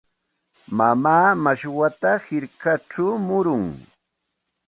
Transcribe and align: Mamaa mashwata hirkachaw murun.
Mamaa 0.77 1.27
mashwata 1.43 2.09
hirkachaw 2.25 3.11
murun. 3.27 3.65